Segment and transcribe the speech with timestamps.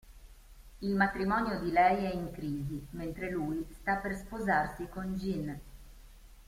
[0.79, 5.59] Il matrimonio di lei è in crisi, mentre lui sta per sposarsi con Gin.